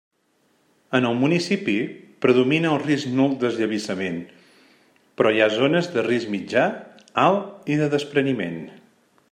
En 0.99 1.07
el 1.09 1.17
municipi, 1.17 1.75
predomina 2.25 2.71
el 2.77 2.79
risc 2.85 3.11
nul 3.19 3.35
d'esllavissament, 3.43 4.17
però 5.21 5.35
hi 5.37 5.45
ha 5.45 5.51
zones 5.59 5.91
de 5.97 6.05
risc 6.11 6.35
mitjà, 6.37 6.67
alt 7.29 7.73
i 7.75 7.79
de 7.83 7.91
despreniment. 7.97 8.61